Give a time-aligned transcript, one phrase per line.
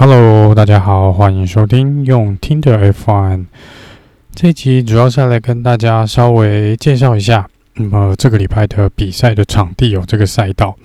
[0.00, 3.46] Hello，大家好，欢迎收听用听的 F1。
[4.32, 10.76] 这一集主要是来跟大家稍微介绍一下，那么这个礼拜的比赛的场地有这个赛道。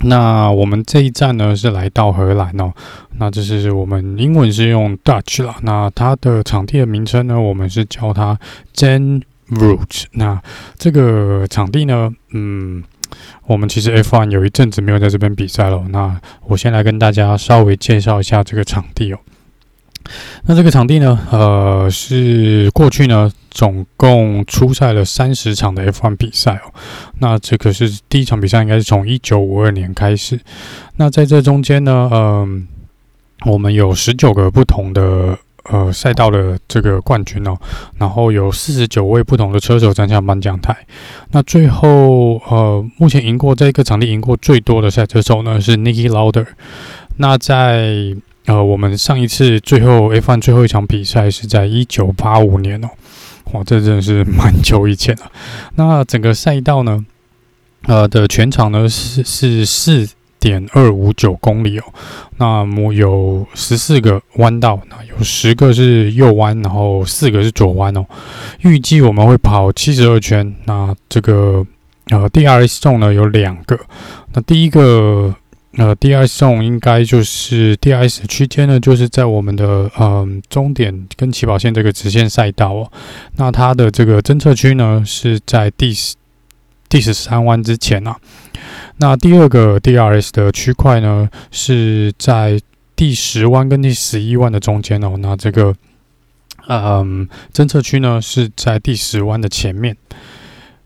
[0.00, 2.72] 那我们这一站呢是来到荷兰哦，
[3.16, 8.36] 那这是我们英文是用 Dutch 啦，那它的场地的名称呢，我们是叫它
[8.74, 10.06] Zandvoort。
[10.14, 10.42] 那
[10.76, 12.82] 这个场地呢，嗯。
[13.46, 19.18] 我们其实 F1 有一阵子没有在这边比赛了，那我先来跟大家稍微介绍一下这个场地哦。
[20.44, 26.72] 那这个场地呢，呃，是过去呢总共出赛了三十场的 F1 比赛哦。
[27.20, 30.40] 那这个是第一场比赛，应该是从一九五二年开始。
[30.96, 32.66] 那在这中间呢，嗯、
[33.46, 35.38] 我们有十九个不同的。
[35.64, 37.56] 呃，赛道的这个冠军哦，
[37.98, 40.76] 然后有四十九位不同的车手站上颁奖台。
[41.30, 46.46] 那最后，呃，目前赢过这个场地赢过最多的赛车手呢是 Niki Lauda。
[47.18, 48.14] 那在
[48.46, 52.88] 呃，我们上一次最后 F1 最后一场比赛是在一九八五年哦，
[53.52, 55.30] 哇，这真的是蛮久以前了。
[55.76, 57.04] 那整个赛道呢，
[57.86, 60.08] 呃的全场呢是是四
[60.42, 61.84] 点二五九公里哦，
[62.38, 68.04] 那么有十四个弯道，那有十个是右弯，然后四个是左弯哦。
[68.62, 70.52] 预计我们会跑七十二圈。
[70.64, 71.64] 那这个
[72.10, 73.78] 呃，DRS 重呢有两个，
[74.32, 75.32] 那第一个
[75.76, 82.90] 呃，DRS 重应该就是 DRS 区间呢，就是在我们的呃终点跟起跑线这个直线赛道哦。
[83.36, 85.94] 那它的这个侦测区呢是在第
[86.88, 88.16] 第十三弯之前啊。
[88.98, 92.60] 那第二个 DRS 的区块呢，是在
[92.94, 95.16] 第十弯跟第十一弯的中间哦。
[95.18, 95.74] 那这个，
[96.68, 99.96] 嗯，侦测区呢是在第十弯的前面。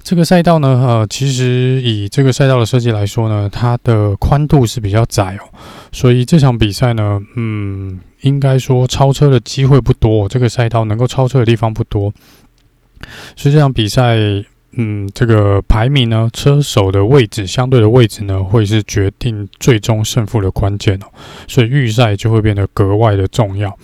[0.02, 5.52] 这个赛道呢，呃，其实以这个赛道的设计来说呢，它的宽度是比较窄哦，
[5.92, 10.28] 所以这场比赛呢，嗯，应该说超车的机会不多。
[10.28, 12.10] 这个赛道能够超车的地方不多，
[13.36, 14.16] 所以这场比赛。
[14.78, 21.06] 嗯，这个排名呢，车手的位置相对的位置呢，会是决定最终胜负的关键哦。
[21.48, 23.74] 所以预赛就会变得格外的重要。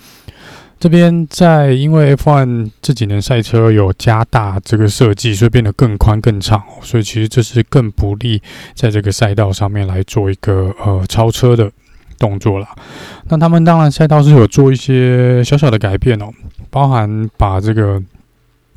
[0.79, 6.61] 这边在因为 F1 这几年赛车有加大这个设计，所以变得更宽更长。
[6.83, 8.39] 所以其实这是更不利
[8.75, 11.71] 在这个赛道上面来做一个呃超车的
[12.19, 12.67] 动作啦。
[13.29, 16.29] 那他们当然赛道是有做一些小小的改变哦，
[16.69, 17.99] 包含把这个。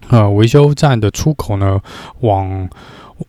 [0.09, 1.81] 呃，维修站的出口呢，
[2.21, 2.69] 往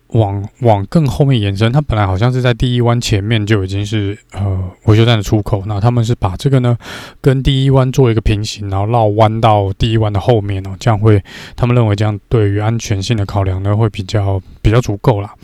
[0.08, 1.72] 往往更后面延伸。
[1.72, 6.76] 它本来好像是在第一弯前面就已经是呃维修站的出口，那他们是把这个呢
[7.20, 11.22] 跟第一弯做一个平行，然后绕弯到第一弯的后面哦，这样会
[11.56, 15.34] 他们认为这样对于安全性的考量呢会比较比较足够啦。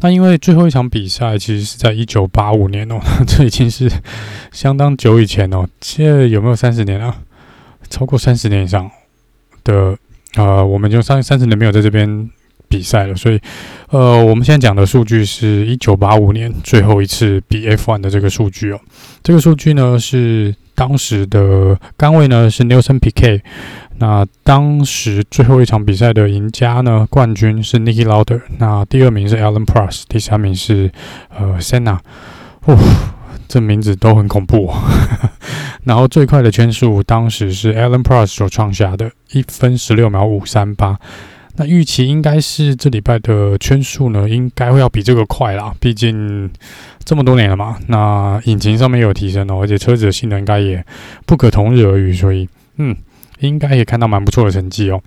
[0.00, 3.88] 那因为最后一场比赛其实是在一九八五年哦，这已经是
[4.50, 7.14] 相当久以前哦，现在有没有三十年啊？
[7.90, 8.90] 超过三十年以上
[9.62, 9.96] 的。
[10.38, 12.30] 呃，我们就三三十年没有在这边
[12.68, 13.40] 比赛了，所以，
[13.90, 18.80] 呃，我们现在讲的数据是一九八五年最后一次比 F1 的这个数据哦。
[19.22, 23.40] 这个数据呢是当时的杆位呢是 Nelson Piquet，
[23.98, 30.90] 那当时最后一场比赛的赢家呢冠军是 Niki Lauda，那第二名是 Alan Prost，第三名是
[31.36, 31.98] 呃 Senna。
[32.64, 32.78] 哦
[33.48, 34.70] 这名字都很恐怖，
[35.84, 40.98] 然后最快的圈数当时是 Alan Prost 所创下的一分十六秒五三八。
[41.56, 45.74] 那预期应该是这礼拜的圈数呢，应该会要比这个快啦。
[45.80, 46.48] 毕竟
[47.04, 50.84] 这么多年了嘛，那引擎上面有提升哦，而且车子的性能应该也
[51.26, 52.94] 不可同日而语，所以嗯，
[53.40, 55.00] 应该也看到蛮不错的成绩哦。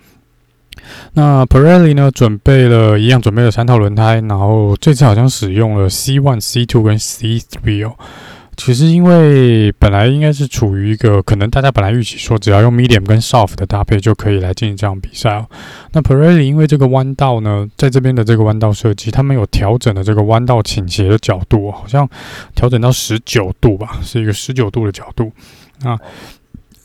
[1.14, 7.96] 那 Pirelli 呢，准备了一样，准备了三套轮胎，然后这次好像使用了 C one、C two 跟 C three 哦。
[8.58, 15.48] 其实因为本来应该是处于一个可能大家本来预期说只要用 medium 跟 soft 的搭配就可以来进行这样比赛哦。
[15.94, 22.08] 那 Pirelli 因为这个弯道呢，在这边的这个弯道设计，他们有调整了这个弯道倾斜的角度，好像
[22.54, 25.32] 调整到十九度吧，是一个十九度的角度。
[25.82, 25.98] 那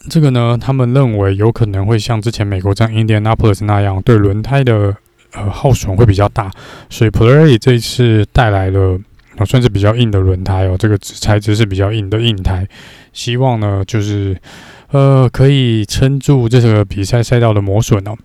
[0.08, 4.96] 这个呢，他们认为有可能会像之前美国这样 Indianapolis 那样，对轮胎的
[5.34, 6.50] 呃耗损会比较大，
[6.88, 8.98] 所以 Pirelli 这一次带来了。
[9.36, 12.66] 啊，算是比较硬的轮胎哦，这个材质是比较硬的硬胎，
[13.12, 14.36] 希望呢就是
[14.90, 18.16] 呃可以撑住这个比赛赛道的磨损哦。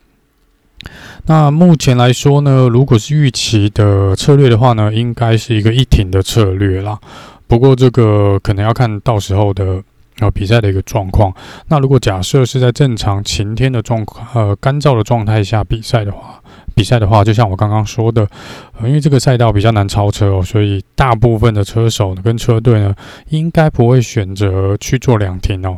[1.28, 7.00] 那目前来说呢，如果是预期的策略的话呢，应该是一个一挺的策略啦。
[7.48, 9.84] 不过这个可能要看到时候的
[10.22, 11.34] 呃比赛的一个状况。
[11.68, 16.42] 那如果假设是在正常晴天的状况，呃干燥的状态下比赛的话，
[16.74, 18.26] 比赛的话，就像我刚刚说的，
[18.80, 22.96] 呃，因为这个赛道比较难超车哦，所以大部分的车手跟车队呢，
[23.30, 25.78] 应该不会选择去做两停哦。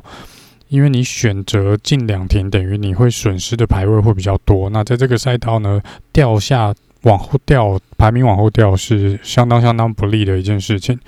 [0.69, 4.71] 因为你选择进两停，等于你会损失的排位会比较多。
[4.71, 5.79] 那在这个赛道呢，
[6.11, 6.73] 掉下
[7.03, 10.99] 往后掉，排名往后掉是相当相当不利的一件事情。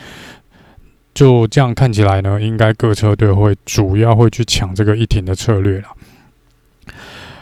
[1.15, 5.87] 就这样看起来呢，应该各车队会主要会去抢这个一停的策略了。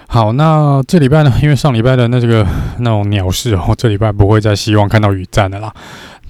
[0.08, 2.48] 好，那这礼拜呢，因为上礼拜的那这个
[2.80, 5.74] 那种鸟事哦， 这礼拜不会再希望看到雨战的啦，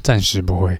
[0.02, 0.76] 暂时不会。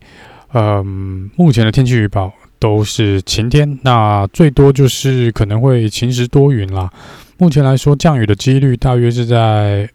[0.54, 2.34] 嗯，目前的天气预报。
[2.60, 6.90] 都是晴天，那最多就是可能会晴时多云啦。
[7.38, 9.90] 目前来说，降雨的几率大约是在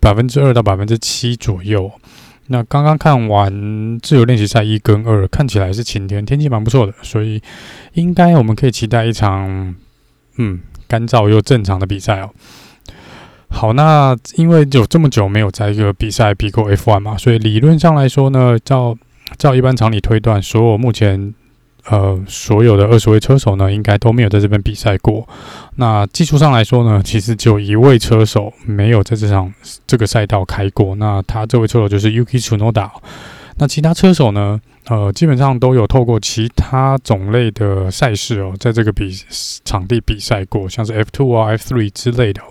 [0.00, 1.90] 百分之二到百分之七左右。
[2.48, 7.42] 那刚刚看完自由练习赛一跟二，看起来是晴天，天气蛮不错的，所以
[7.94, 9.74] 应该我们可以期待一场
[10.36, 12.30] 嗯干燥又正常的比赛哦。
[13.48, 18.96] 好，那因为有这么久没有在一个比赛比过 F1 嘛，所以理论上来说呢，照
[19.38, 21.32] 照一般常理推断，所有目前
[21.90, 25.26] 呃，所有的二十位车手呢，应该都没有在这边比赛过。
[25.76, 29.52] 那技术上来说呢， 其实只有一位车手没有在这场
[29.86, 30.94] 这个赛道开过。
[30.96, 32.90] 那他这位车手就是 Yuki Tsunoda。
[33.56, 39.14] 那其他车手呢，呃，基本上都有透过其他种类的赛事哦，在这个比
[39.64, 42.42] 场地比赛过，像是 F2 啊、F3 之类的。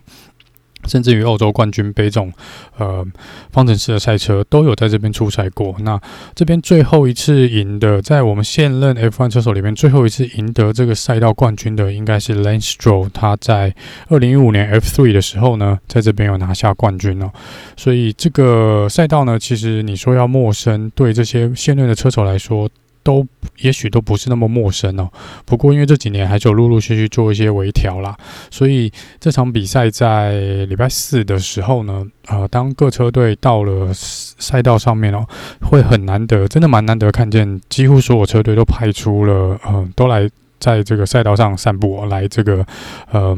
[0.87, 2.31] 甚至于欧洲冠军杯这种，
[2.77, 3.05] 呃，
[3.51, 5.75] 方程式的赛车都有在这边出赛过。
[5.79, 5.99] 那
[6.35, 13.09] 这边最后一次赢的，在我们现任 F1 车手里面，最后一次赢得这个赛道冠军的，应该是 Lance Stroll。
[13.13, 13.73] 他在
[14.09, 17.31] 二零一五年 F3 的时候呢，在这边有拿下冠军哦。
[17.75, 22.69] 所以这个赛道呢，其实你说要陌生，对这些现任的车手来说，
[23.03, 23.27] 都
[23.59, 25.09] 也许都不是那么陌生哦。
[25.45, 28.17] 不过因为这几年还是有陆陆续续做一些微调啦，
[28.49, 35.25] 所以这场比赛在礼拜四的时候呢，呃，当各车队到了赛道上面哦，
[35.61, 40.29] 会很难得，真的蛮难得看见，几乎所有车队都派出了，呃，都来
[40.59, 42.65] 在这个赛道上散步，来这个，
[43.11, 43.37] 呃。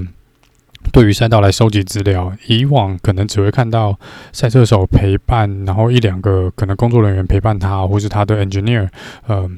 [0.91, 3.97] 对于赛道来收集资料，以往可能只会看到
[4.31, 8.87] 赛车手陪伴，然后一两个可能工作人员陪伴他，或是他的 engineer，
[9.27, 9.49] 呃，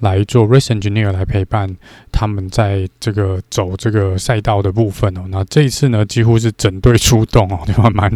[0.00, 1.68] 来做 race engineer 来陪伴
[2.10, 5.24] 他们在这个走这个赛道的部分哦。
[5.28, 7.90] 那这一次呢，几乎是整队出动哦，对吧？
[7.90, 8.10] 蛮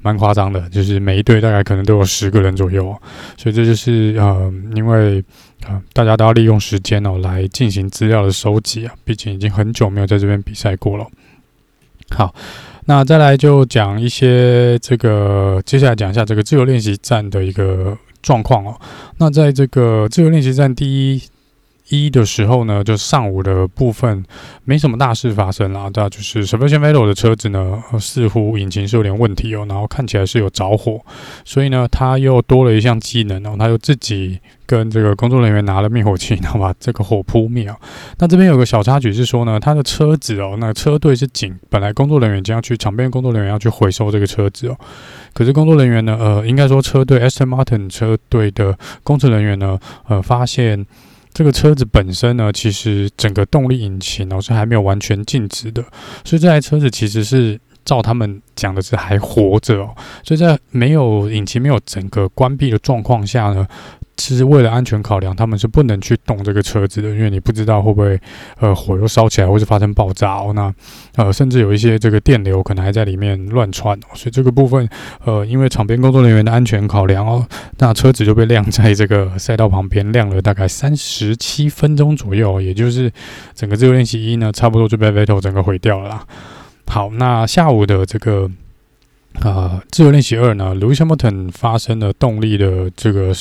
[0.00, 2.96] 蛮夸张的，就是每一队大概可能都有十个人左右，
[3.36, 5.22] 所以这就是呃，因为
[5.66, 11.06] 啊、大家都要利用时间哦来进行资料的收集啊，毕竟已经很久没有在这边比赛过了。
[12.10, 12.34] 好，
[12.86, 18.78] 那再来就讲一些这个，接下来讲一下这个自由练习站的一个状况哦。
[19.18, 21.22] 那在这个自由练习站第一。
[21.90, 24.24] 一的时候呢，就上午的部分
[24.64, 25.90] 没什么大事发生啦。
[25.92, 31.00] 那就是 Sebastian Vettel 的车子呢，似乎引擎是有点问题哦，然后看起来是有着火，
[31.44, 37.68] 所以呢，他又多了一项技能哦，他又自己跟这个工作人员拿了灭火器， 然后把这个火扑灭。
[38.18, 44.76] 那这边有个小插曲是说呢，他的车子哦，那车队是紧，本来工作人员将要去场边，工作人员要去回收这个车子哦，
[45.34, 50.86] 可是工作人员呢，呃，应该说车队 Aston Martin 车队的工程人员呢，呃，发现。
[51.32, 55.82] 这个车子本身呢，其实整个动力引擎呢是还没有完全静止的，
[56.24, 63.66] 所以这台车子其实是照他们讲的是还活着哦，所以在没有引擎没有整个关闭的状况下呢。
[64.20, 68.20] 其实为了安全考量，他们是不能去动这个车子的，因为你不知道会不会
[68.58, 70.52] 呃火又烧起来，或是发生爆炸哦。
[70.54, 70.72] 那
[71.16, 74.14] 呃甚至有一些这个电流可能还在里面乱窜哦。
[74.14, 74.86] 所以这个部分
[75.24, 77.46] 呃因为场边工作人员的安全考量哦，
[77.78, 83.10] 那车子就被晾在这个赛道旁边晾了大概三十七分钟左右，也就是
[83.54, 86.26] 整个自由练习一呢，差不多就被 Vettel 整个毁掉了。
[86.86, 88.50] 好，那下午的这个。
[89.42, 93.32] 呃，自由练习二呢，Lewis Hamilton 发生了动力的这个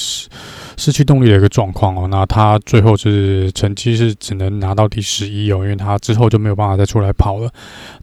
[0.80, 7.52] 失去动力的一个状况哦，那他最后是成绩是只能拿到第十一哦，因为他之后就没有办法再出来跑了。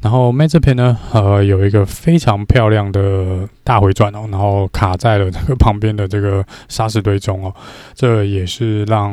[0.02, 7.54] 然后 Mazepin 呢，呃，有一个非常漂亮的大回转哦，然后卡在了这个旁边的这个沙石堆中哦，
[7.94, 9.10] 这也是让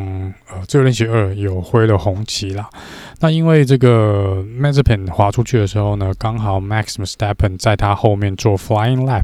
[0.51, 2.69] 呃自由练习二有挥了红旗啦。
[3.23, 9.23] 那因为这个 Mazepin 滑出去的时候呢，刚好 Max Verstappen 在他后面做 Flying Lap，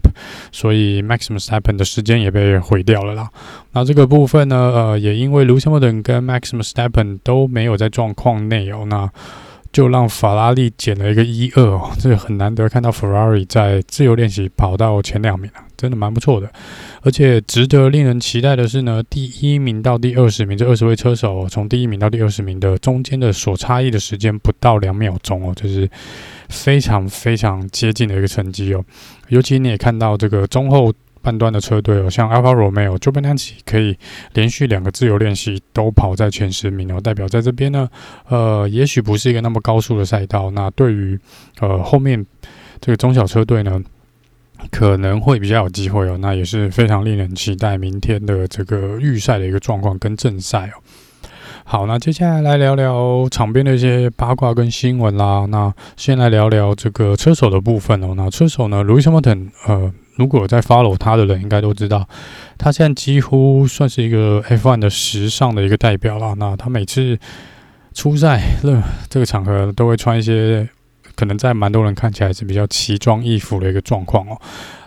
[0.53, 3.29] 所以 Max Verstappen 的时间也被毁掉了啦。
[3.73, 9.11] 那这个部分呢，呃，也因为 Lewis Hamilton 跟 Max Verstappen 都没有在状况内哦，那
[9.71, 16.51] 就让法拉利减了一个一二哦，这个很难得看到 Ferrari 在自由练习跑到前两名啊，真的蛮不错的。
[17.01, 25.89] 而且值得令人期待的是呢，第一名到第二十名这二十位车手，从第一名到第二十名的中间的所差异的时间不到两秒钟哦，就是
[26.49, 28.83] 非常非常接近的一个成绩哦。
[29.27, 30.93] 尤其你也看到这个中后。
[31.21, 33.97] 半段的车队哦，像 Alfa Romeo、Giovinazzi 可以
[34.33, 37.89] 连续两个自由练习都跑在前十名哦，代表在这边呢，
[38.27, 40.49] 呃，也许不是一个那么高速的赛道。
[40.51, 41.19] 那对于
[41.59, 42.25] 呃后面
[42.79, 43.81] 这个中小车队呢，
[44.71, 46.17] 可能会比较有机会哦。
[46.19, 50.79] 那也是非常令人期待明天的这个预赛的一个状况跟正赛哦。
[51.65, 55.45] 好，那接下来来聊聊场边的一些八卦跟新闻啦。
[55.49, 58.13] 那先来聊聊这个车手的部分哦。
[58.15, 59.93] 那车手呢，Lewis Hamilton 呃。
[60.19, 62.07] 如果在 follow 他的人，应该都知道，
[62.57, 66.35] 他现在几乎算是一个 F1 的时尚的一个代表了。
[66.35, 67.17] 那他每次
[67.93, 68.41] 出赛，
[69.09, 70.67] 这个场合都会穿一些
[71.15, 74.38] 可能在蛮多人看起来是比较奇装异服的一个状况哦，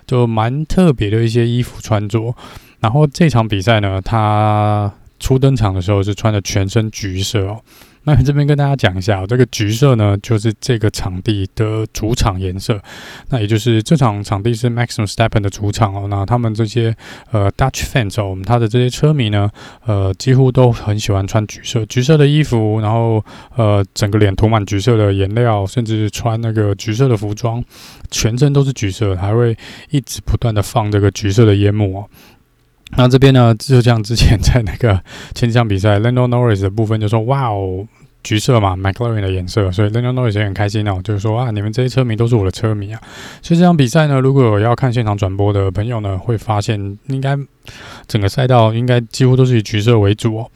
[0.07, 2.35] 就蛮特别的一些衣服穿着。
[2.81, 7.61] 然后这场比赛呢，他初登场的时候是穿的全身橘色哦。
[8.05, 12.81] 那这边跟大家讲一下，这个橘色呢，就是这个场地的主场颜色。
[13.29, 16.07] 那也就是这场场地是 Max Verstappen 的主场哦。
[16.11, 16.95] 那他们这些
[17.31, 19.49] 呃 Dutch fans 哦，我们他的这些车迷呢，
[19.87, 23.25] 呃，几乎都很喜欢穿橘色，橘色的衣服，然后
[23.57, 27.65] 呃，整个脸涂满橘色的颜料，甚至穿那个橘色的服装，
[28.11, 29.57] 全身都是橘色，还会
[29.91, 32.09] 一直不断的放这个橘色的烟幕哦。
[32.97, 35.01] 那这边呢，就像之前在那个
[35.35, 37.87] 前几场比赛，Lando Norris 的部分就说：“哇哦，
[38.23, 43.01] 橘色嘛，McLaren 的颜色。”所以 Lando Norris 也很开心哦，就是说啊，你们这些车迷都是我的车迷啊。
[43.41, 47.37] 所以这场比赛呢，如果要看现场转播的朋友呢，会发现应该
[48.07, 50.51] 整个赛道应该几乎都是以橘色为主哦。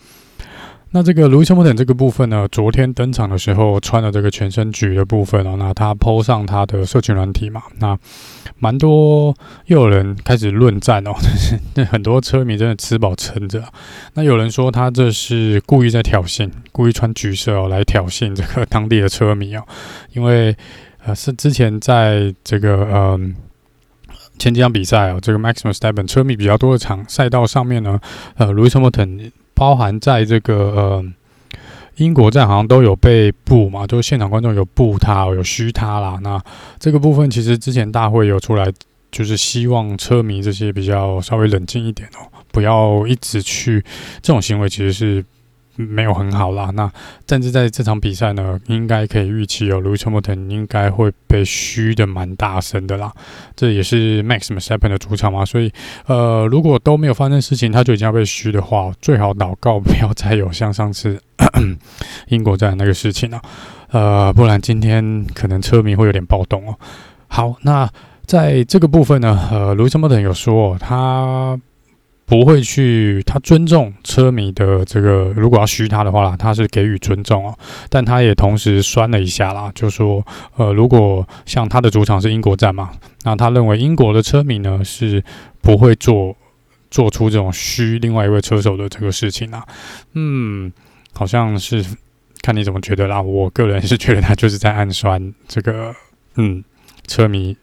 [0.92, 7.98] 那这个 Lewis Hamilton 这个部分呢，昨天登场的时候穿了这个全身橘的部分哦，那他 po 上他的社群软体嘛，那
[8.58, 9.34] 蛮多
[9.66, 11.10] 又有人开始论战哦，
[11.74, 13.62] 那 很多车迷真的吃饱撑着。
[14.14, 19.62] 那有人说他这是故意在挑衅，故意穿橘色哦来挑衅这个当地的车迷哦，
[20.14, 20.56] 因为
[21.04, 23.34] 呃是之前在这个嗯、
[24.38, 28.00] 前几场比赛哦，这个 Max Verstappen 车迷比较多的场赛道上面呢，
[28.36, 29.32] 呃 Lewis Hamilton。
[29.56, 31.04] 包含在这个呃
[31.96, 36.16] 英国站，好像都有被布嘛，就是现场观众有布他，有虚他啦。
[36.22, 36.40] 那
[36.78, 38.70] 这个部分其实之前大会有出来，
[39.10, 43.84] 就是希望车迷这些比较稍微冷静一点哦，不要一直去
[44.22, 45.24] 这种行为，其实是。
[45.76, 46.90] 没有很好啦，那
[47.28, 53.12] 甚至在这场比赛呢，应该可以预期有 Lewis Hamilton 应该会被嘘的蛮大声的啦。
[53.54, 55.70] 这也是 Max m e s t a p p e n 的主场嘛，所以
[56.06, 61.76] 呃，如果都没有发生事情，他就已经要被嘘的话，最好祷告不要再有像上次咳 咳
[62.28, 63.40] 英国站那个事情了，
[63.90, 66.74] 呃，不然今天可能车迷会有点暴动哦。
[67.28, 67.88] 好，那
[68.24, 71.58] 在这个部分呢，呃，Lewis Hamilton 有说哦他。
[72.26, 77.56] 不会去，他尊重车迷的这个，如果要嘘他的话啦，他是给予尊重哦。
[77.88, 82.90] 但他也同时酸了一下啦，就说，呃，如果像他的主场是英国站嘛，
[83.22, 85.22] 那他认为英国的车迷呢是
[85.62, 86.36] 不会做
[86.90, 89.64] 做出这种嘘另外一位车手的这个事情啦。
[90.14, 90.72] 嗯，
[91.14, 91.84] 好像是
[92.42, 93.22] 看你怎么觉得啦。
[93.22, 95.94] 我个人是觉得他就是在暗酸这个，
[96.34, 96.64] 嗯，
[97.06, 97.56] 车迷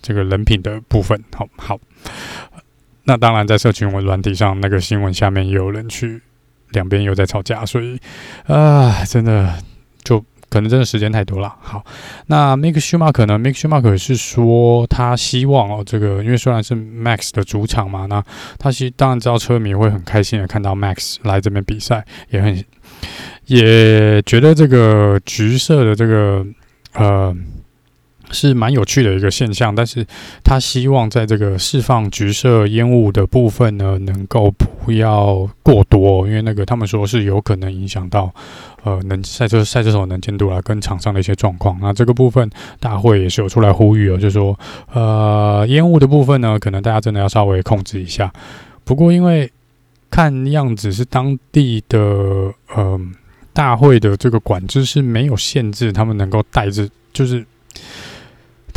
[0.00, 1.20] 这个人品的部分。
[1.34, 1.80] 好好。
[3.10, 6.22] 那当然，在社群文软体上，那个新闻下面也有人去
[6.68, 7.98] 两边又在吵架，所以
[8.46, 9.52] 啊，真的
[10.04, 11.52] 就可能真的时间太多了。
[11.60, 11.84] 好，
[12.26, 18.24] 那 Mick Schumacher 呢？Mick Schumacher 是说他希望哦，这个因为虽然是 Max 的主场嘛，那
[18.60, 22.64] 他其实当然知道车迷会很开心的看到 Max 来这边比赛，也很
[23.46, 26.46] 也觉得这个橘色的这个
[26.94, 27.36] 呃。
[28.32, 30.06] 是蛮有趣的一个现象，但是
[30.44, 38.32] 他希望在这个释放橘色烟雾的部分呢，能够不要过多，因为那个他们说是有可能影响到
[38.84, 41.76] 呃能赛车赛车手能见度啊，跟场上的一些状况。
[41.80, 44.58] 那这个部分大会也是有出来呼吁哦，就说
[44.92, 48.32] 呃烟雾的部分呢，可能大家真的要稍微控制一下。
[48.84, 49.50] 不过因为
[50.08, 51.98] 看样子是当地的
[52.74, 53.00] 呃
[53.52, 57.44] 大会的这个管制是没有限制，他们能够带着就是。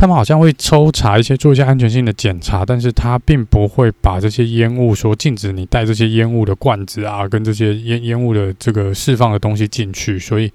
[0.03, 10.51] 他们好像会抽查一些，做一些安全性的检查，但是他并不会把这些烟雾说禁止你带这些烟雾的罐子啊，跟这些烟烟雾的这个释放的东西进去，所以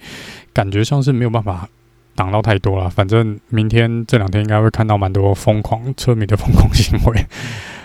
[0.52, 1.66] 感觉上是没有办法
[2.14, 2.90] 挡到太多了。
[2.90, 7.24] 反正明天这两天应该会看到蛮多疯狂车迷的疯狂行为。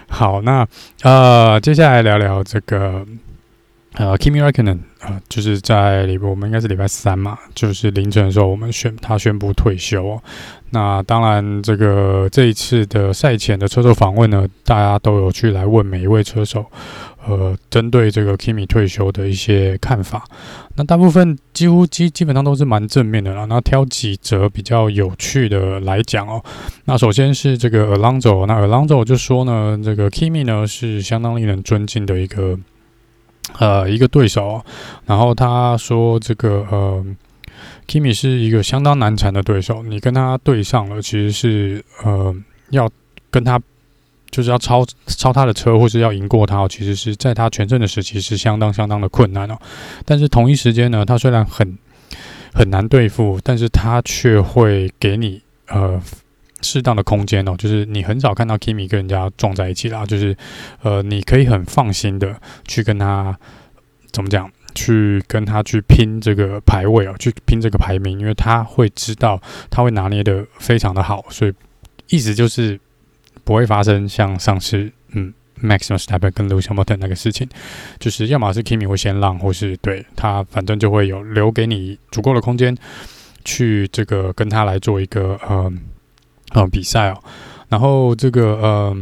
[0.10, 0.68] 好，那
[1.04, 3.06] 呃，接下来聊聊这个
[3.96, 10.22] 呃，Kimi Räikkönen 呃，就是在礼我们应该是礼拜三嘛，就是凌晨的时候，我们宣他宣布退休哦。
[10.72, 16.66] 那当然，这个这一次的赛前的车手访问呢，大家都有去来问每一位车手，
[17.28, 20.26] 呃，针对这个 Kimi 退休的一些看法。
[20.76, 23.46] 那大部分几乎基基本上都是蛮正面的啦。
[23.46, 26.44] 那挑几则比较有趣的来讲哦。
[26.86, 32.58] 那首先是这个 Alonso，那 Alonso 就说呢，这个 Kimi 呢是相当令人尊敬的一个。
[33.60, 34.64] 呃，一个对手，
[35.06, 37.06] 然后他说：“这个呃
[37.88, 42.34] ，Kimi 是一个相当难缠的对手，你跟他对上了，其实是呃
[42.72, 42.90] 要
[43.30, 43.62] 跟他
[44.32, 49.58] 就是要超超他的车，或是要赢过他，其实是在他全盛的时期是相当相当的困难哦。
[50.06, 51.78] 但是同一时间呢，他虽然很
[52.54, 56.02] 很难对付，但是他却会给你呃。”
[56.64, 60.36] 适当的空间哦，就是你很少看到 Kimi 跟人家撞在一起啦，就是
[60.82, 63.38] 呃，你可以很放心的去跟他
[64.12, 71.54] 怎么讲，去跟他去拼这个排位哦，去拼这个排名，因为他会知道他会拿捏的非常的好，所以
[72.08, 72.80] 意思就是
[73.44, 77.48] 不会发生像上次嗯 Max Verstappen 跟 Lewis Hamilton 那个事情，
[78.00, 82.76] 就是要么是 Kimi 会先让，或是对他反正就会有留给你足够的空间
[83.44, 85.72] 去这个跟他来做一个呃。
[86.54, 87.18] 呃，比赛哦，
[87.70, 88.96] 然后这个呃，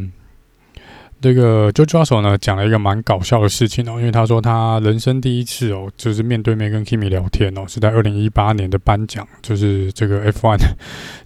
[1.19, 10.57] 这个 George Russell 呢讲了一个蛮搞笑的事情哦，因为他说他人生第一次哦，就是面对面跟 Kimi 聊天哦，是在二零一八年的颁奖，就是这个 F1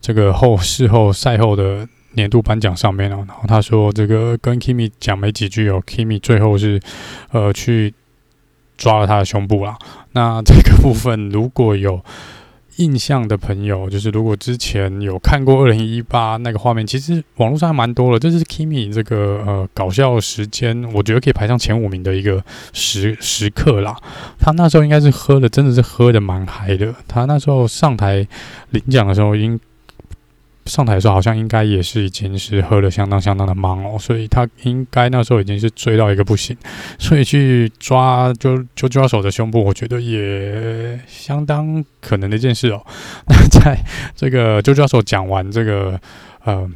[0.02, 6.82] 这个后事后赛后的年度颁奖上面哦，然后他说这个跟 Kimi 讲没几句哦，Kimi 最后是
[7.32, 7.94] 呃去
[8.78, 9.78] 抓了他的胸部啦，
[10.14, 12.04] 那这个部分如果有。
[12.78, 18.20] 印象的朋友，就是如果之前有看过二零一八那个画面，其实网络上还蛮多的。
[18.20, 23.96] 这是 Kimi 这个呃搞笑时间，我觉得可以排上前五名的一个时时刻啦。
[24.40, 26.94] 他那时候应该是喝的，真的是喝的蛮嗨的。
[27.08, 28.28] 他那时候上台
[28.72, 29.60] 领奖的时候，已经
[30.66, 36.58] 上台的时候好像应该也是已经是喝了相当相当的忙哦，所以他应该那时候已经是醉到一个不行，
[36.98, 42.84] 所以去抓就就抓手的胸部，我觉得也相当可能的一件事哦。
[43.30, 43.78] 那在
[44.16, 46.00] 这个就抓手讲完这个
[46.44, 46.68] 呃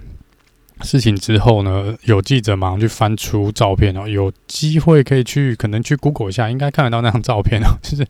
[0.81, 8.05] 事情之后呢，有记者马上去翻出照片哦，有机会可以去可能去 Google 一下，应该看得到那张照片哦， 就是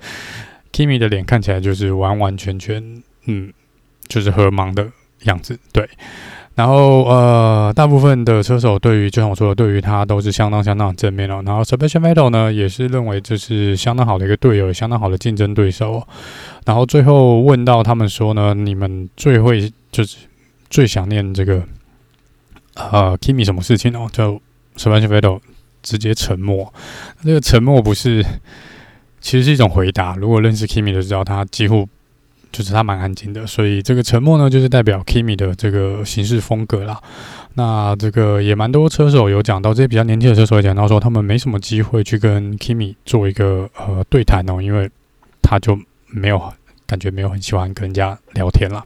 [0.74, 3.54] Kimi 的脸看起来就是完完全全嗯，
[4.10, 4.92] 就是喝茫的。
[5.24, 5.88] 样子对，
[6.56, 11.41] 然后呃，大部分的车手对于就像我说的，对于他都是相当相当正面哦。
[11.46, 16.08] 然后 Sebastian Vettel 呢，也是认为这是相当好的一个队友，相当好的竞争对手哦。
[16.65, 20.17] 然后最后问到他们说呢，你们最会就是
[20.70, 21.63] 最想念这个
[22.76, 24.08] 呃 Kimi 什么事情哦？
[24.12, 24.41] 就
[24.78, 25.39] Sebastian Vettel
[25.84, 26.74] 直接沉默。
[27.24, 28.24] 这个沉默不是，
[29.20, 30.15] 其实是一种回答。
[30.15, 31.88] 如果认识 Kimi 的知道，他几乎。
[32.52, 37.00] 就是他蛮安静的，所以这个沉默呢，就是代表 Kimi 的这个行事风格啦。
[37.54, 44.90] 那这个也蛮多车手有讲到，这些比较年轻的车手也讲到说，他们没什么机会去跟 Kimi 做一个呃对谈哦，因为
[45.42, 46.42] 他就没有
[46.86, 48.86] 感觉没有很喜欢跟人家聊天啦。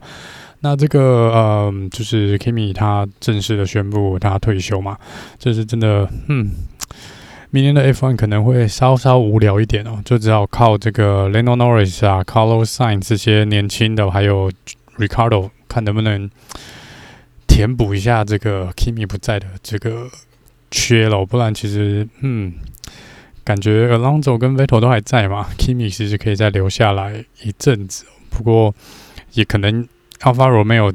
[0.60, 4.98] 那这个呃，就是 Kimi 他正式的宣布他退休嘛，
[5.38, 6.50] 这是真的，嗯。
[7.54, 14.50] 明年的 F1 可能会稍稍无聊一点哦，就只好靠这个 Lando Norris 啊、Carlos Sainz 这些年轻的，还有
[14.98, 16.28] Ricardo 看能不能
[17.46, 20.08] 填补一下这个 Kimi 不在的这个
[20.72, 21.24] 缺了。
[21.24, 22.54] 不然其实，嗯，
[23.44, 28.04] 感觉 Alonso 跟 Vettel 都还在嘛，Kimi 其实可以再留下来一阵子。
[28.30, 28.74] 不过
[29.34, 29.86] 也可能
[30.22, 30.92] Alfa Romeo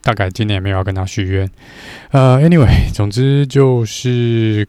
[0.00, 1.46] 大概今年也没有要跟他续约。
[2.12, 4.66] 呃，Anyway，总之就是。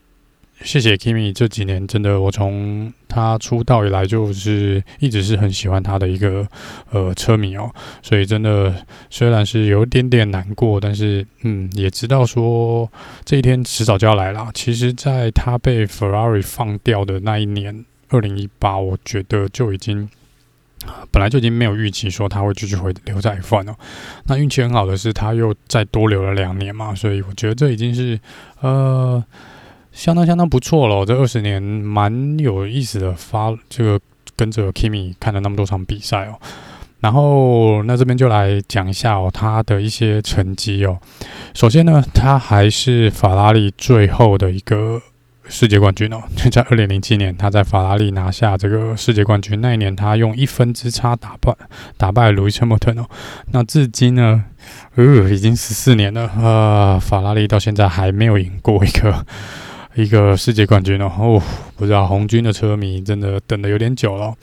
[0.62, 6.46] 谢谢 Kimi，这几年真的，我从他出道以来就是一直是很喜欢他的一个
[6.90, 8.74] 呃车迷哦，所以真的
[9.08, 12.90] 虽然是有一点点难过，但是嗯，也知道说
[13.24, 14.50] 这一天迟早就要来了。
[14.52, 20.08] 其实，在他被 Ferrari 放掉的那一年，二零一八，我觉得就已经
[21.10, 23.76] 本来就已经没有预期说他会继续回留在 F1 哦。
[24.26, 28.20] 那运气很好的是，他又再多留了两年嘛，所以我觉得这已经是
[28.60, 29.24] 呃。
[29.92, 33.12] 相当相当不错了，这二十年蛮有意思的。
[33.12, 34.00] 发这个
[34.36, 36.38] 跟着 Kimi 看了那么多场比赛哦，
[37.00, 40.98] 然后那这边就来讲一下哦，他的一些成绩哦。
[41.54, 45.02] 首先呢，他还是法拉利最后的一个
[45.48, 51.52] 世界冠军哦，就 在二零零七年，他在法拉利拿下这个世界冠军那一年，他用一分之差打败
[51.96, 53.06] 打败路易斯·汉密尔顿哦。
[53.50, 54.44] 那至今呢，
[54.94, 59.26] 呃，已经十四年了，呃，法拉利到现在还没有赢过一个。
[59.94, 61.42] 一个世界冠军哦，哦，
[61.76, 64.34] 不知道红军的车迷真的等得有点久了。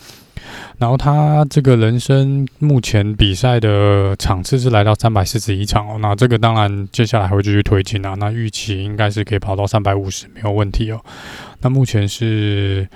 [0.78, 11.02] 然后他这个人生目前比赛的场次是来到三百四十一场哦，那这个当然接下来还会继续推进啊，那预期应该是可以跑到三百五十没有问题哦。
[11.62, 12.88] 那目前是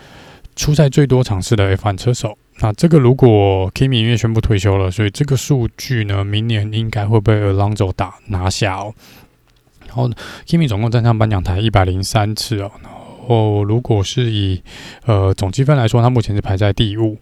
[0.55, 8.93] 出赛最多场次的 F1 车手，那这个如果 Kimi 因为宣布退休了，所以这个数据呢，明年应该会被 Alonso 打拿下哦。
[9.93, 10.09] 然后
[10.47, 12.71] Kimi 总共站上颁奖台一百零三次哦。
[12.81, 12.91] 然
[13.27, 14.61] 后，如果是以
[15.05, 17.17] 呃总积分来说，他目前是排在第五。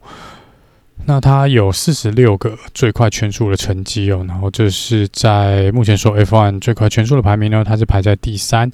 [1.06, 8.70] 那他有四十六个最快圈速的成绩哦，然后这是在目前说 F1 最快圈速的排名呢，他是排在第三。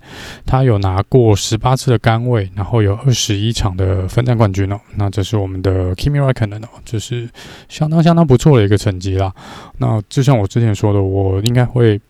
[0.45, 4.79] 他有拿过十八次的杆位，然后有二十一场的分站冠军哦。
[4.95, 7.29] 那这是我们的 Kimi Räikkönen 哦，这是
[7.69, 9.31] 相当相当不错的一个成绩啦。
[9.77, 12.01] 那就像我之前说的，我应该会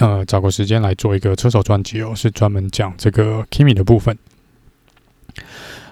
[0.00, 4.18] 呃找个时间来做一个车手专辑哦，是专门讲这个 Kimi 的部分。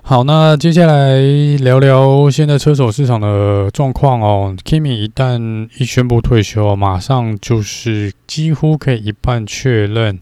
[0.03, 1.21] 好，那接下来
[1.59, 4.57] 聊聊现在车手市场的状况哦。
[4.65, 10.19] Kimi 一旦一宣布退休，马上就是几乎可以一半确认。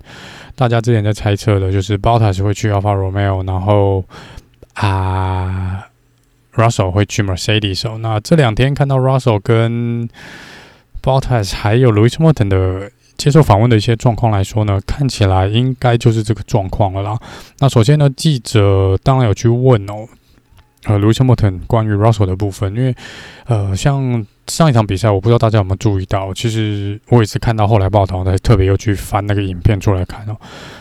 [0.56, 4.04] 大家之前在猜测的，就是 Bottas 会去 Alfa Romeo，然后
[4.74, 5.86] 啊
[6.54, 7.98] ，Russell 会去 Mercedes 哦。
[7.98, 10.08] 那这两天看到 Russell 跟
[11.00, 12.90] Bottas 还有 Lewis Hamilton 的。
[13.16, 17.18] 接受访问的一些状况来说呢，看起来应该就是这个状况了啦。
[17.58, 20.06] 那首先呢，记者当然有去问哦，
[20.84, 22.94] 呃，Lewis Hamilton 关于 Russell 的部分，因为
[23.46, 30.36] 呃，像上一场比赛，我不知道大家有没有注意到，其实我也是看到后来报道的，特别又去翻那个影片出来看哦。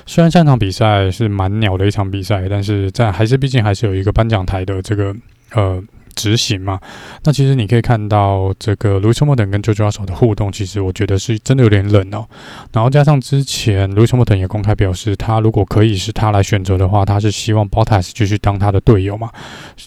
[0.05, 5.15] 虽然上场比赛是蛮鸟的一场比赛，但是在还是毕竟还是有一个颁奖台的这个
[5.53, 5.83] 呃。
[6.15, 6.79] 执行嘛，
[7.23, 12.25] 那其实你可以看到这个 Lewis Hamilton 跟 George Russell 的互动，其实我觉得是真的有点冷哦。
[12.71, 19.29] 然后加上之前 Lewis Hamilton 也公开表示，他如果可以是他来选择的话，他是希望 Bottas 继续当他的队友嘛。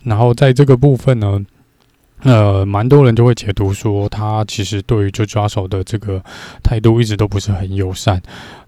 [0.05, 1.45] 然后在这个部分呢。
[2.23, 6.21] 呃，蛮多人就会解读说，他其实对于 George Russell 的这个
[6.65, 8.21] 态度一直都不是很友善。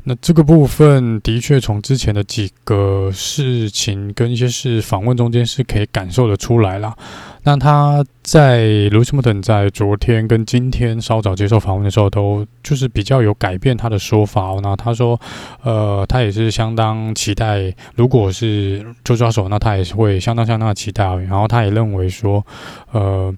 [0.04, 6.96] 那这个部分的确从之前的几个事情跟一些事访问中间是可以感受得出来啦。
[7.42, 14.60] 那他在 Lewis Hamilton 在昨天跟今天稍早接受访问的时候，都就是比较有改变他的说法哦。
[14.62, 15.20] 那他说，
[15.62, 21.04] 呃，他也是相当期待，如果是周抓手那他也是会相当相当的期待。
[21.04, 22.44] 然后他也认为说，
[22.92, 23.34] 呃。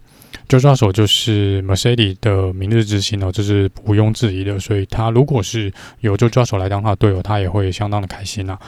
[0.48, 4.58] George Russell 就是 Mercedes 的明日之星哦，这是毋庸置疑的。
[4.58, 8.60] 所以他如果是有周抓手来当他的队友，他也会相当的开心呐、啊。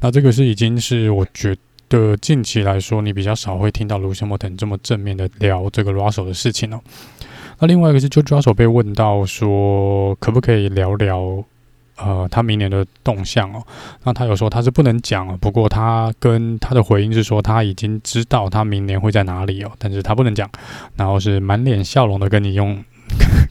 [0.00, 1.56] 那这个是已经是我觉
[2.20, 6.80] 近期来说，你比较少会听到 Lewis Hamilton 这么正面的聊这个抓手的事情哦。
[7.58, 11.44] 那另外一个是 George Russell 被问到说，可不可以聊聊？
[11.96, 13.62] 呃，他明年的动向哦，
[14.02, 20.50] 那他有说他是不能讲，不过他跟他的回应是说他已经知道他明年会在哪里哦，但是他不能讲，
[20.96, 22.82] 然后是满脸笑容的跟你用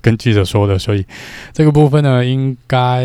[0.02, 1.06] 跟记者说的，所以
[1.54, 3.04] 这个部分呢，应该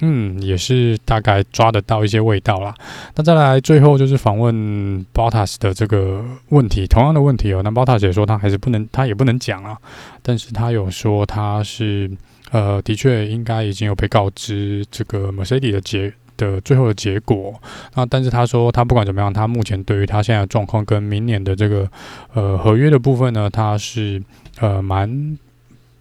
[0.00, 2.74] 嗯也是大概抓得到一些味道啦。
[3.14, 9.76] 那再来最后就是访问 Bottas 的这个问题，同样的问题哦，那 Bottas 也说他还是不能，他也不能讲啊，
[10.22, 12.10] 但是他有说他是。
[12.52, 17.54] 呃，的确应该已经有被告知这个 Mercedes 的结的最后的结果。
[17.94, 21.88] 那但是他说，他不管怎么样，他目前对于他现在的状况跟明年的这个
[22.34, 24.20] 呃合约的部分呢，他是
[24.58, 25.38] 呃蛮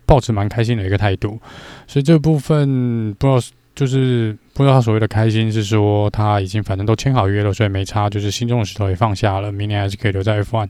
[0.09, 1.39] 抱持蛮开心的一个态度。
[1.85, 3.39] 所以这部分不知道
[3.75, 10.67] 就是不知道他所谓的开心是说他已经反正都签好约了，所以没差，就是心中的石头也放下了，明年还是可以留在 F1，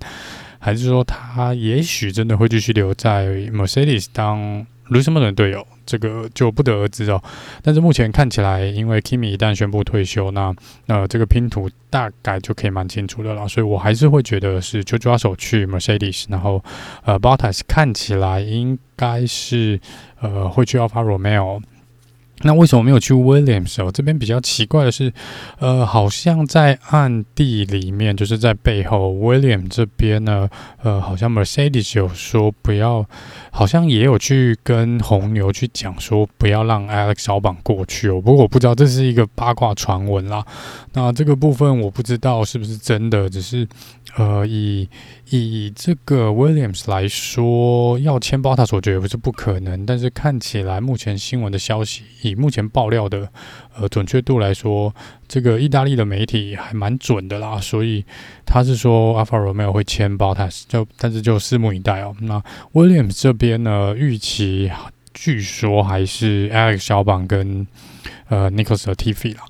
[0.60, 4.68] 还是说他也许真的会继续留在 Mercedes 当。
[4.90, 7.22] 卢森堡的队友，这个就不得而知哦。
[7.64, 10.54] 但是目前看起来，因为 Kimi 一旦宣布退休，那
[10.86, 13.48] 那这个拼图大概就可以蛮清楚的了。
[13.48, 16.64] 所以我还是会觉得是就抓手去 Mercedes，然后
[17.04, 19.80] 呃 Bottas 看起来应该是
[20.20, 21.62] 呃会去 Alfa Romeo。
[22.42, 23.92] 那为什么没有去 Williams 哦？
[23.92, 25.12] 这边比较奇怪的是，
[25.60, 30.50] 呃，好像在暗地里面，就是在背后，Williams 这边呢，
[30.82, 33.06] 呃，好像 Mercedes 有说不要，
[33.52, 38.22] 好像也有去跟红牛去讲说不要让 Alex 小榜过去哦。
[38.22, 40.46] 不过我不知道这是一个八卦传闻啦。
[40.94, 43.68] 那这个部分我不知道是不是真的，只是。
[44.18, 44.90] 呃，以
[45.32, 49.86] 以这个 Williams 来说，要签 Bottas 我觉得也不是不可能。
[49.86, 53.30] 但是看起来目前新闻的消息，以目前爆料的
[53.76, 54.94] 呃准确度来说，
[55.28, 57.60] 这个意大利的媒体还蛮准的啦。
[57.60, 58.04] 所以
[58.46, 62.16] 他是说 Alfa Romeo 会签 Bottas，就但是就拭目以待哦。
[62.22, 62.42] 那
[62.74, 64.72] Williams 这边呢，预期
[65.14, 67.68] 据说还是 Alex 小榜跟
[68.30, 69.42] 呃 Nicholas t i f i 啦。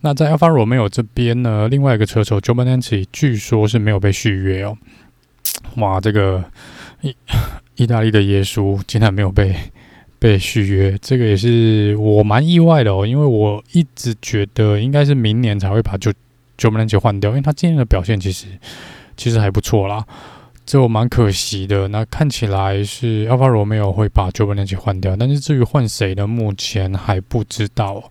[0.00, 4.78] 那在 Alfa Romeo 这边呢，另外一个车手 Jovanazzi 据说是没有被续约哦。
[5.76, 6.44] 哇，这个
[7.00, 7.14] 意
[7.76, 9.54] 意大利的耶稣竟然没有被
[10.18, 15.96] 被续约，这个也是我蛮意外的哦，因为我一直觉得应该是明年才会把
[16.58, 18.46] 9907换掉，因为他今年的表现其实
[19.16, 20.04] 其实还不错啦。
[20.66, 21.88] 这蛮可惜的。
[21.88, 26.26] 那看起来是 Alfa Romeo 会把 Giovinazzi 换掉，但是至于换谁呢？
[26.26, 28.10] 目前还不知道。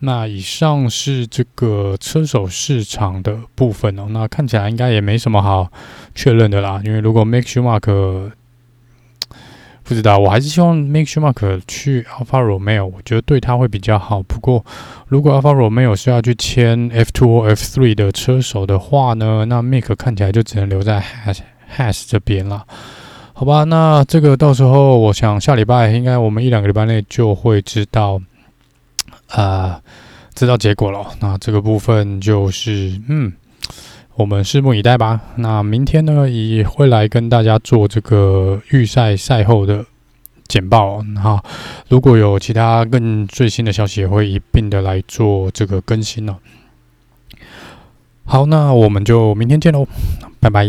[0.00, 4.06] 那以上是这个车手市场的部分哦。
[4.10, 5.70] 那看起来应该也没什么好
[6.14, 6.80] 确认的啦。
[6.84, 8.32] 因为如果 Mick Schumacher
[9.82, 14.22] 不知道，我还是希望 Mick Schumacher 去 Alpha Romeo，我觉得对他会比较好。
[14.22, 14.64] 不过
[15.08, 21.38] 如果 Alpha Romeo 是要去签 F2 或 F3 的车手的话呢，那 Make 看起来就只能留在 Has
[21.76, 22.64] Has 这边了，
[23.32, 23.64] 好吧？
[23.64, 28.20] 那这个到时候我想下礼拜应该我们一两个礼拜内就会知道，
[29.30, 29.82] 啊、呃，
[30.34, 31.06] 知道结果了。
[31.20, 33.32] 那这个部分就是，嗯，
[34.14, 35.20] 我们拭目以待吧。
[35.36, 39.84] 那明天呢也会来跟大家做这个预赛赛后的
[40.46, 41.02] 简报。
[41.02, 41.42] 那
[41.88, 46.38] 如果有其他更最新的消息，也会一并的来做这个更新了。
[48.24, 49.86] 好，那我们就明天见喽，
[50.40, 50.64] 拜拜。